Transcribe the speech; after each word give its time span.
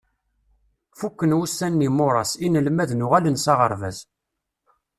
Fukken 0.97 1.35
wussan 1.37 1.73
n 1.79 1.83
yimuras, 1.85 2.31
inelmaden 2.45 3.05
uɣalen 3.05 3.37
s 3.43 3.45
aɣerbaz. 3.51 3.97